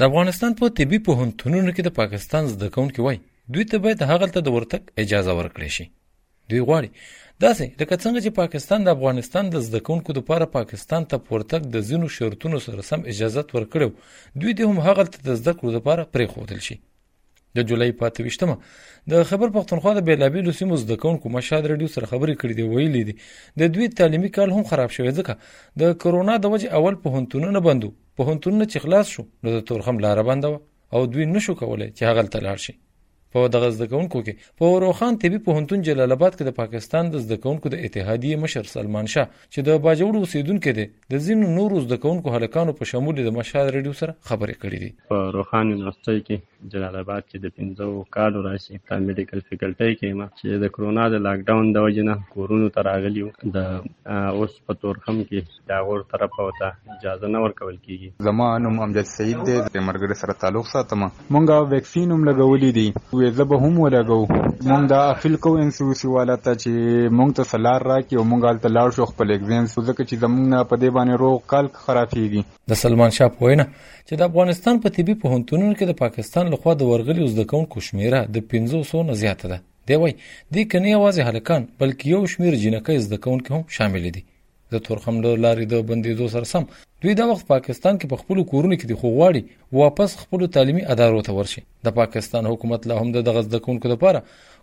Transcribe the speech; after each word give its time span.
د 0.00 0.02
افغانستان 0.10 0.52
په 0.58 0.66
طبي 0.76 0.98
پوهنتونونو 1.06 1.70
کې 1.76 1.82
د 1.86 1.90
پاکستان 2.00 2.44
زده 2.52 2.68
کوونکي 2.76 3.00
وای 3.06 3.18
دوی 3.54 3.64
ته 3.72 3.76
باید 3.86 4.04
هغلته 4.10 4.40
د 4.44 4.48
ورتګ 4.54 4.82
اجازه 5.02 5.32
ورکړي 5.38 5.68
شي 5.76 5.84
دوی 6.52 6.60
غواړي 6.68 6.88
داسې 7.44 7.66
لکه 7.82 7.94
څنګه 8.04 8.18
چې 8.24 8.30
پاکستان 8.40 8.80
د 8.84 8.88
افغانستان 8.96 9.44
د 9.54 9.64
زده 9.66 9.80
کوونکو 9.88 10.10
لپاره 10.18 10.48
پاکستان 10.58 11.02
ته 11.10 11.16
پورتګ 11.26 11.60
د 11.74 11.84
ځینو 11.90 12.06
شرطونو 12.16 12.62
سره 12.66 12.86
سم 12.90 13.00
اجازه 13.14 13.44
ورکړو 13.58 13.90
دوی 14.44 14.52
د 14.62 14.70
هم 14.70 14.78
هغلته 14.88 15.18
د 15.28 15.30
زده 15.42 15.52
کړو 15.58 15.70
لپاره 15.78 16.08
پرې 16.14 16.26
خوتل 16.36 16.64
شي 16.68 16.76
د 17.58 17.68
جولای 17.68 17.92
پاتويشتمه 18.00 18.54
د 19.12 19.30
خبر 19.30 19.48
پښتونخوا 19.54 19.96
د 19.98 20.06
بیلابیل 20.08 20.50
سیمو 20.62 20.76
زده 20.84 20.98
کوونکو 21.04 21.34
مشهد 21.36 21.70
رادیو 21.74 21.94
سره 21.96 22.12
خبرې 22.12 22.34
کړې 22.40 22.54
دی 22.58 22.64
ویلې 22.66 23.02
دي 23.08 23.14
د 23.64 23.74
دوی 23.76 23.86
تعلیمي 24.00 24.30
کال 24.38 24.52
هم 24.58 24.68
خراب 24.72 24.96
شوی 24.98 25.10
ځکه 25.18 25.32
د 25.84 25.96
کرونا 26.04 26.34
د 26.40 26.46
وجې 26.52 26.68
اول 26.80 27.00
په 27.06 27.16
هنتونونه 27.18 27.64
بندو 27.68 27.94
په 28.20 28.28
هنتونونه 28.32 28.64
چې 28.72 28.78
خلاص 28.84 29.08
شو 29.16 29.22
نو 29.42 29.48
د 29.56 29.60
تورخم 29.68 29.98
لار 30.04 30.18
بنده 30.30 30.48
او 30.96 31.00
دوی 31.12 31.24
نشو 31.34 31.52
کولای 31.60 31.90
چې 31.96 32.02
هغه 32.10 32.32
تلار 32.34 32.58
شي 32.64 32.74
په 33.36 33.44
دغه 33.54 33.68
زدهکونکو 33.76 34.20
کې 34.26 34.34
په 34.60 34.68
وروخان 34.72 35.12
طبي 35.22 35.38
په 35.46 35.56
هنتون 35.58 35.84
جلال 35.86 36.14
آباد 36.16 36.32
کې 36.38 36.44
د 36.48 36.56
پاکستان 36.60 37.04
د 37.14 37.22
زدهکونکو 37.26 37.72
د 37.74 37.84
اتحادیه 37.88 38.40
مشر 38.44 38.64
سلمان 38.74 39.06
شاه 39.14 39.30
چې 39.54 39.60
د 39.70 39.80
باجوړ 39.86 40.14
اوسیدونکو 40.20 40.74
دی 40.80 40.86
د 41.14 41.24
زینو 41.28 41.52
نورو 41.58 41.80
زدهکونکو 41.86 42.34
هلکانو 42.36 42.76
په 42.82 42.90
شمول 42.92 43.20
د 43.26 43.30
مشهد 43.38 43.72
رادیو 43.78 43.96
سره 44.02 44.16
خبرې 44.28 44.54
کړې 44.62 44.78
دي 44.82 44.90
په 45.12 45.20
روخان 45.38 45.72
یونیورسيټي 45.72 46.20
کې 46.28 46.36
جلال 46.72 46.96
آباد 47.00 47.22
کې 47.26 47.42
د 47.42 47.52
پنځو 47.58 47.88
کالو 48.16 48.40
راشي 48.46 48.78
په 48.88 48.98
میډیکل 49.04 49.42
فیکلټۍ 49.48 49.94
کې 50.00 50.18
ما 50.20 50.26
چې 50.40 50.62
د 50.64 50.72
کرونا 50.76 51.04
د 51.14 51.22
لاک 51.26 51.44
ډاون 51.50 51.70
د 51.76 51.86
وجې 51.86 52.06
نه 52.08 52.32
کورونو 52.34 52.68
ته 52.74 52.84
راغلی 52.88 53.22
د 53.54 53.70
اوس 54.40 54.58
په 54.68 54.78
تورخم 54.82 55.22
کې 55.22 55.70
دا 55.72 55.78
غور 55.88 56.04
طرف 56.12 56.36
وته 56.40 56.70
اجازه 56.96 57.32
نه 57.34 57.42
ورکول 57.44 57.74
کیږي 57.74 58.28
زما 58.28 58.48
نوم 58.66 58.78
امجد 58.88 59.10
سعید 59.12 59.42
دی 59.50 59.56
د 59.60 59.86
مرګره 59.88 60.20
سره 60.24 60.38
تعلق 60.44 60.70
ساتم 60.74 61.04
مونږه 61.06 61.72
ویکسین 61.72 62.14
هم 62.16 62.20
لګولې 62.30 62.76
دي 62.80 62.86
وې 62.98 63.38
زبه 63.40 63.60
هم 63.64 63.80
ولګو 63.86 64.46
مونږ 64.46 64.92
د 64.94 65.18
فلکو 65.24 65.54
ان 65.64 65.74
سی 65.78 65.90
سی 66.02 66.12
والا 66.16 66.38
ته 66.48 66.60
چې 66.62 67.16
مونږ 67.20 67.40
ته 67.40 67.52
سلار 67.54 67.88
راکې 67.94 68.20
او 68.22 68.26
مونږ 68.34 68.52
هلته 68.52 68.74
لاړ 68.78 68.98
شو 69.00 69.10
خپل 69.14 69.34
اگزام 69.38 69.70
سوزکه 69.76 70.02
چې 70.10 70.24
زمونږ 70.26 70.70
په 70.72 70.82
دې 70.84 71.00
باندې 71.00 71.24
روغ 71.24 71.40
کال 71.54 71.72
خرابېږي 71.80 72.68
د 72.74 72.82
سلمان 72.84 73.18
شاه 73.18 73.34
په 73.38 73.50
وینا 73.50 73.66
چې 73.72 74.20
د 74.22 74.30
افغانستان 74.32 74.80
په 74.84 74.96
طبي 74.98 75.14
پوهنتونونو 75.24 75.72
کې 75.72 75.90
د 75.92 75.98
پاکستان 76.04 76.49
پوهنتون 76.50 76.50
لخوا 76.50 76.72
د 76.76 76.82
ورغلي 76.92 77.26
زده 77.34 77.44
کوونکو 77.50 77.76
شمیره 77.86 78.20
د 78.34 78.36
500 78.50 79.08
نه 79.08 79.14
زیاته 79.22 79.46
ده 79.52 79.58
دی 79.88 79.96
وای 80.00 80.12
د 80.54 80.56
کني 80.72 80.92
اواز 80.98 81.16
هلکان 81.28 81.62
بلکې 81.80 82.06
یو 82.14 82.22
شمیر 82.32 82.52
جنکې 82.62 82.96
زده 83.06 83.16
کوونکو 83.24 83.48
هم 83.54 83.62
شامل 83.76 84.04
دي 84.14 84.22
د 84.72 84.74
تورخم 84.86 85.16
له 85.24 85.30
لارې 85.44 85.64
د 85.72 85.86
بندیدو 85.88 86.26
سره 86.34 86.44
سم 86.52 86.62
دوی 87.04 87.14
دا 87.20 87.24
وخت 87.30 87.46
پاکستان 87.54 87.94
کې 87.98 88.10
په 88.12 88.16
خپل 88.22 88.40
کورونو 88.50 88.76
کې 88.80 88.86
د 88.90 89.00
خوغواړي 89.00 89.42
واپس 89.80 90.14
خپل 90.22 90.46
تعلیمي 90.56 90.84
ادارو 90.94 91.22
ته 91.28 91.34
ورشي 91.38 91.64
د 91.88 91.94
پاکستان 92.00 92.50
حکومت 92.52 92.86
لا 92.92 93.00
هم 93.02 93.10
د 93.16 93.34
غزد 93.38 93.56
کونکو 93.68 93.92
لپاره 93.94 94.22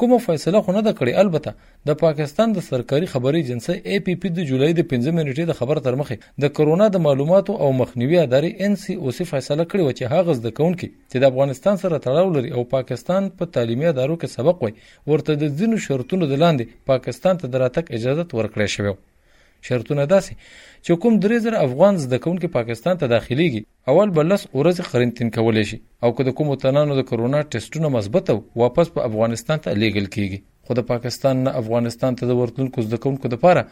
کومه 0.00 0.18
فیصله 0.24 0.58
خو 0.66 0.72
نه 0.74 0.80
ده 0.86 0.92
کړې 0.98 1.24
البته 1.24 1.88
د 1.90 1.98
پاکستان 2.04 2.52
د 2.56 2.64
سرکاري 2.66 3.08
خبري 3.14 3.40
جنسه 3.50 3.74
اي 3.78 3.96
پي 4.08 4.14
پي 4.24 4.32
د 4.34 4.46
جولای 4.50 4.76
د 4.80 4.86
15 4.92 5.16
منټې 5.18 5.48
د 5.50 5.58
خبر 5.60 5.80
تر 5.86 5.98
مخه 6.02 6.18
د 6.44 6.52
کرونا 6.58 6.88
د 6.96 7.02
معلوماتو 7.08 7.58
او 7.66 7.72
مخنیوي 7.80 8.20
ادارې 8.20 8.68
ان 8.68 8.78
سي 8.84 8.96
او 8.98 9.16
سي 9.18 9.28
فیصله 9.32 9.64
کړې 9.64 9.82
و 9.84 9.98
چې 9.98 10.14
هغه 10.14 10.38
زده 10.40 10.54
کونکي 10.60 10.88
چې 10.92 11.24
د 11.26 11.32
افغانستان 11.34 11.82
سره 11.84 12.02
تړاو 12.06 12.34
لري 12.36 12.54
او 12.60 12.66
پاکستان 12.76 13.28
په 13.42 13.52
تعلیمي 13.58 13.90
ادارو 13.92 14.20
کې 14.20 14.32
سبق 14.38 14.64
وي 14.64 14.72
ورته 15.12 15.38
د 15.42 15.58
ځینو 15.62 15.84
شرطونو 15.88 16.32
د 16.34 16.40
لاندې 16.46 16.88
پاکستان 16.92 17.42
ته 17.44 17.54
دراتک 17.56 17.92
اجازه 18.00 18.24
ورکړې 18.24 18.74
شوی 18.78 18.98
شرطونه 19.66 20.04
داسې 20.14 20.32
چې 20.86 20.92
کوم 21.02 21.12
درې 21.24 21.38
زره 21.44 21.56
افغان 21.66 21.94
زده 22.04 22.16
کوونکي 22.24 22.48
پاکستان 22.58 22.94
ته 23.00 23.06
داخليږي 23.14 23.62
اول 23.90 24.08
به 24.16 24.22
لس 24.30 24.42
ورځې 24.58 24.82
قرنټین 24.90 25.28
کولای 25.36 25.64
شي 25.70 25.78
او 26.04 26.10
که 26.16 26.22
د 26.28 26.30
کوم 26.36 26.48
وطنانو 26.52 26.92
د 26.98 27.02
کرونا 27.10 27.40
ټیسټونه 27.52 27.88
مثبت 27.96 28.26
واپس 28.62 28.86
په 28.94 29.00
افغانستان 29.08 29.56
ته 29.64 29.68
لیږل 29.80 30.06
کیږي 30.14 30.38
خو 30.66 30.72
د 30.78 30.82
پاکستان 30.92 31.34
نه 31.46 31.50
افغانستان 31.62 32.12
ته 32.18 32.24
د 32.30 32.40
ورتلونکو 32.40 32.82
زده 32.86 32.98
کوونکو 33.04 33.26
لپاره 33.34 33.62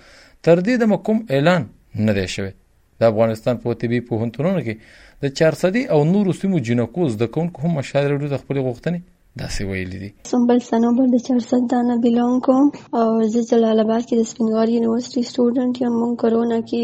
تر 0.44 0.56
دې 0.66 0.74
د 0.82 1.02
کوم 1.06 1.18
اعلان 1.36 1.62
نه 2.06 2.12
دی 2.18 2.26
شوی 2.36 2.52
د 3.00 3.02
افغانستان 3.12 3.54
په 3.62 3.74
طبي 3.80 4.00
په 4.08 4.12
هنتونو 4.22 4.60
کې 4.66 4.74
د 5.22 5.36
400 5.40 5.90
او 5.94 5.98
نورو 6.12 6.32
سیمو 6.40 6.62
جنکو 6.68 7.08
زده 7.14 7.26
کوونکو 7.34 7.62
هم 7.66 7.72
مشاهده 7.80 8.08
لري 8.12 8.28
د 8.34 8.42
خپل 8.42 8.56
غوښتنې 8.66 9.00
داسې 9.42 9.60
ویلي 9.70 9.98
دي 10.02 10.10
سمبل 10.32 10.58
سنوبر 10.70 11.06
د 11.14 11.22
چارسد 11.26 11.62
دانه 11.72 11.94
بیلونګ 12.04 12.36
کوم 12.46 12.66
او 13.00 13.06
زه 13.32 13.40
جلال 13.50 13.78
آباد 13.84 14.02
کې 14.08 14.14
د 14.16 14.22
سپینګار 14.30 14.68
یونیورسيټي 14.76 15.22
سټوډنټ 15.30 15.74
یم 15.82 15.94
مونږ 16.00 16.14
کرونا 16.22 16.58
کې 16.68 16.80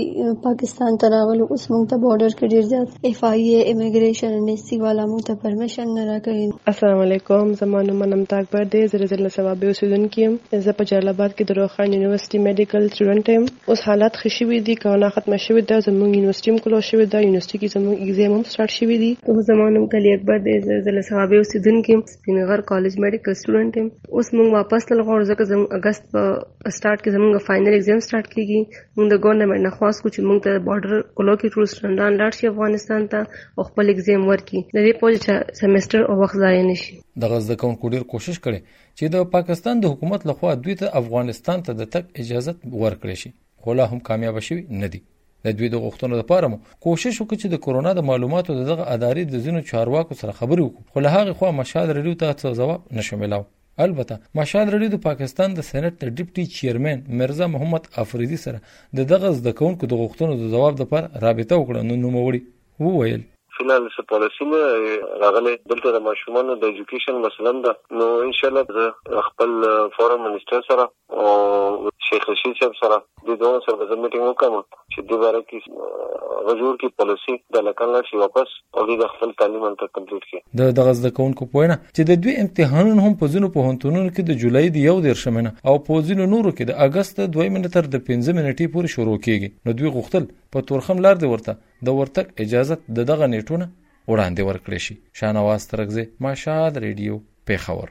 پاکستان 0.46 0.92
ته 1.00 1.06
راغلو 1.14 1.44
اوس 1.52 1.64
مونږ 1.70 1.84
ته 1.92 1.96
بارډر 2.02 2.32
کې 2.38 2.46
ډیر 2.54 2.64
زیات 2.72 2.88
اف 3.12 3.20
آی 3.30 3.40
ای 3.48 3.60
امیګریشن 3.72 4.32
ان 4.38 4.48
سی 4.66 4.76
والا 4.84 5.04
مونږ 5.10 5.22
ته 5.30 5.34
پرمیشن 5.44 5.86
نه 6.00 6.10
راکړي 6.10 6.44
السلام 6.70 6.98
علیکم 7.00 7.52
زما 7.60 7.80
نوم 7.82 7.96
منمتا 8.00 8.36
اکبر 8.42 8.64
دی 8.72 8.80
زه 8.90 8.98
رزل 9.02 9.28
ثوابي 9.36 9.66
اوسیدونکې 9.70 10.18
یم 10.24 10.60
زه 10.66 10.74
په 10.80 10.84
جلال 10.90 11.08
آباد 11.12 11.32
کې 11.38 11.46
د 11.46 11.56
روخان 11.58 11.94
یونیورسيټي 11.94 12.38
میډیکل 12.44 12.84
سټوډنټ 12.84 13.32
یم 13.34 13.72
اوس 13.72 13.80
حالات 13.86 14.18
ښه 14.20 14.34
شوي 14.34 14.58
دي 14.68 14.76
کونه 14.84 15.08
ختمه 15.16 15.38
شوې 15.46 15.64
ده 15.70 15.80
زموږ 15.86 16.12
یونیورسيټي 16.18 16.52
هم 16.54 16.60
کلوز 16.66 16.84
شوې 16.90 17.08
ده 17.14 17.22
یونیورسيټي 17.24 17.56
کې 17.62 17.72
زموږ 17.76 17.94
ایگزام 18.04 18.36
هم 18.36 18.44
سٹارټ 18.50 18.74
شوي 18.82 18.98
دي 19.00 19.08
اوس 19.32 19.48
زما 19.48 19.66
نوم 19.78 19.86
کلی 19.94 20.12
اکبر 20.18 20.38
دی 20.44 20.54
زه 20.68 20.76
رزل 20.76 21.00
ثوابي 21.08 21.40
اوسیدونکې 21.40 21.90
یم 21.96 22.04
سپینغر 22.12 22.62
کالج 22.70 22.98
میډیکل 23.06 23.36
سټوډنټ 23.42 23.82
یم 23.82 24.14
اوس 24.20 24.32
موږ 24.34 24.58
واپس 24.58 24.88
تل 24.92 25.04
غواړو 25.04 25.32
ځکه 25.32 25.48
زموږ 25.50 25.80
اگست 25.80 26.08
په 26.14 26.70
سٹارټ 26.78 26.98
کې 27.02 27.18
زموږ 27.18 27.46
فائنل 27.50 27.78
ایگزام 27.80 28.04
سٹارټ 28.10 28.36
کیږي 28.36 28.84
موږ 28.84 29.16
د 29.16 29.22
ګورنمنټ 29.24 29.64
نه 29.66 29.74
خاص 29.80 30.00
کوم 30.04 30.14
چې 30.14 30.30
موږ 30.30 30.46
ته 30.46 30.64
بارډر 30.70 31.02
کلو 31.18 31.36
کې 31.40 31.58
ټول 31.58 31.68
سټډنټان 31.74 32.22
لاړ 32.22 32.40
شي 32.40 32.54
افغانستان 32.54 33.12
ته 33.16 33.68
خپل 33.72 33.96
ایگزام 33.96 34.30
ورکړي 34.32 34.74
د 34.80 34.90
دې 34.90 35.04
پولیسا 35.04 35.42
سیمستر 35.64 36.08
او 36.08 36.22
وخت 36.24 36.40
وړاندې 36.52 36.70
نشي 36.72 36.96
دغه 37.22 37.36
زده 37.44 37.54
کوونکو 37.62 37.90
ډیر 37.94 38.02
کوشش 38.12 38.36
کړي 38.44 38.58
چې 38.98 39.10
د 39.14 39.30
پاکستان 39.36 39.80
د 39.82 39.92
حکومت 39.94 40.24
لخوا 40.30 40.50
دوی 40.64 40.74
ته 40.82 41.00
افغانستان 41.00 41.62
ته 41.68 41.76
د 41.80 41.88
تک 41.94 42.04
اجازه 42.22 42.52
ورکړي 42.82 43.16
شي 43.22 43.30
خو 43.62 43.76
لا 43.80 43.86
هم 43.92 44.00
کامیاب 44.08 44.38
شوي 44.48 44.62
نه 44.82 44.90
دي 44.94 45.00
د 45.46 45.56
دوی 45.60 45.68
د 45.74 45.80
غوښتنو 45.84 46.18
لپاره 46.22 46.50
مو 46.52 46.58
کوشش 46.86 47.14
وکړي 47.20 47.36
چې 47.42 47.54
د 47.54 47.62
کورونا 47.66 47.94
د 47.98 48.06
معلوماتو 48.10 48.56
دغه 48.60 48.84
ادارې 48.96 49.22
د 49.32 49.46
ځینو 49.46 49.62
چارواکو 49.70 50.18
سره 50.22 50.36
خبرې 50.40 50.62
وکړو 50.64 50.86
خو 50.92 51.04
له 51.06 51.14
هغه 51.16 51.38
خوا 51.40 51.50
مشال 51.62 51.88
رډیو 51.98 52.20
ته 52.24 52.54
ځواب 52.62 52.94
نشو 53.00 53.20
ملاو 53.24 53.48
البته 53.86 54.14
مشال 54.40 54.66
رډیو 54.74 54.94
د 54.96 55.02
پاکستان 55.08 55.56
د 55.58 55.66
سېنات 55.70 55.94
د 56.04 56.14
ډیپټي 56.16 56.56
چیرمن 56.58 57.02
مرزا 57.22 57.50
محمد 57.56 57.90
افریدي 58.04 58.40
سره 58.44 58.62
د 59.00 59.10
دغه 59.14 59.34
ځدکونکو 59.40 59.92
د 59.94 60.02
غوښتنو 60.04 60.40
د 60.42 60.54
ځواب 60.56 60.82
لپاره 60.84 61.06
رابطه 61.26 61.54
وکړه 61.58 61.86
نو 61.90 62.00
نوموړي 62.06 62.40
وویل 62.88 63.22
فینانس 63.56 63.96
پالیسی 64.10 64.46
مې 64.50 65.18
راغلي 65.24 65.52
دلته 65.72 65.92
د 65.96 66.02
ماشومانو 66.08 66.54
د 66.60 66.70
ایجوکیشن 66.72 67.18
مثلا 67.24 67.52
ده 67.66 68.00
نو 68.00 68.06
ان 68.26 68.30
شاء 68.38 68.50
الله 68.50 68.76
زه 68.76 69.22
خپل 69.28 69.52
فورم 69.96 70.22
منیسټر 70.26 70.62
سره 70.68 70.86
او 71.20 71.90
شیخ 72.08 72.28
رشید 72.32 72.56
صاحب 72.60 72.78
سره 72.80 72.98
د 73.30 73.40
دوه 73.42 73.62
سره 73.66 73.78
به 73.80 73.98
میټینګ 74.04 74.28
وکړم 74.28 74.54
چې 74.92 75.08
د 75.10 75.20
بارے 75.24 75.42
کې 75.50 76.50
غزور 76.50 76.78
کی 76.84 76.90
پالیسی 77.02 77.36
د 77.58 77.66
لکړل 77.68 78.08
شي 78.12 78.22
واپس 78.22 78.54
او 78.82 78.86
د 79.02 79.10
خپل 79.16 79.34
تعلیم 79.42 79.66
انتر 79.70 79.92
کمپلیټ 79.98 80.30
کړي 80.30 80.62
د 80.62 80.72
دغه 80.80 80.96
زده 81.00 81.14
کوونکو 81.20 81.48
په 81.52 81.62
وینا 81.64 81.76
چې 81.82 82.10
د 82.12 82.22
دوی 82.26 82.36
امتحانونه 82.46 83.06
هم 83.08 83.14
په 83.24 83.34
ځینو 83.36 83.52
پوهنتونونو 83.58 84.08
کې 84.08 84.30
د 84.32 84.40
جولای 84.44 84.70
د 84.78 84.86
یو 84.90 84.96
ډیر 85.08 85.20
شمنه 85.24 85.54
او 85.72 85.76
په 85.90 86.06
ځینو 86.10 86.30
نورو 86.36 86.54
کې 86.54 86.70
د 86.70 86.80
اگست 86.88 87.20
2 87.24 87.42
منټر 87.42 87.70
تر 87.78 87.92
د 87.96 88.02
15 88.10 88.38
منټې 88.38 88.74
پورې 88.76 88.94
شروع 88.96 89.18
کیږي 89.28 89.68
نو 89.68 89.78
دوی 89.82 89.94
غوښتل 89.98 90.32
په 90.56 90.68
تورخم 90.72 91.04
لار 91.08 91.20
دی 91.24 91.28
ورته 91.34 91.60
د 91.86 91.88
ورتګ 91.98 92.26
اجازت 92.44 92.80
د 92.96 92.98
دغه 93.10 93.24
نیټونه 93.34 93.66
وړاندې 94.12 94.42
ورکړې 94.50 94.80
شي 94.86 94.94
شانواز 95.18 95.62
ترغزه 95.70 96.04
ماشاد 96.24 96.72
ریډیو 96.84 97.14
پیښور 97.48 97.88